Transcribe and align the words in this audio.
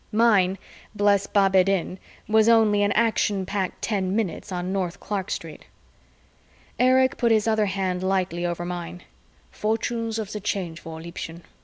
Mine, 0.11 0.57
bless 0.95 1.27
Bab 1.27 1.55
ed 1.55 1.67
Din, 1.67 1.99
was 2.27 2.49
only 2.49 2.81
an 2.81 2.91
action 2.93 3.45
packed 3.45 3.83
ten 3.83 4.15
minutes 4.15 4.51
on 4.51 4.73
North 4.73 4.99
Clark 4.99 5.29
Street. 5.29 5.65
Erich 6.79 7.17
put 7.17 7.31
his 7.31 7.47
other 7.47 7.67
hand 7.67 8.01
lightly 8.01 8.43
over 8.43 8.65
mine. 8.65 9.03
"Fortunes 9.51 10.17
of 10.17 10.31
the 10.31 10.39
Change 10.39 10.83
War, 10.83 10.99
Liebchen. 10.99 11.43